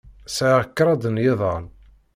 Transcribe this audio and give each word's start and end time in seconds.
Sɛiɣ 0.35 0.61
kraḍ 0.77 1.03
n 1.09 1.21
yiḍan. 1.23 1.65